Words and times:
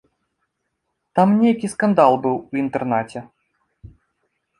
Там 1.19 1.29
нейкі 1.41 1.67
скандал 1.73 2.13
быў 2.23 2.35
у 2.39 2.61
інтэрнаце. 2.63 3.19